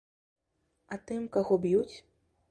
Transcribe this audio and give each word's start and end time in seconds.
А 0.95 0.97
тым, 1.11 1.27
каго 1.35 1.59
б'юць? 1.67 1.95